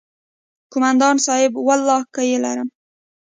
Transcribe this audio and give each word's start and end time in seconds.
کومندان 0.71 1.15
صايب 1.25 1.51
ولله 1.67 1.97
که 2.13 2.21
يې 2.29 2.37
لرم. 2.43 2.69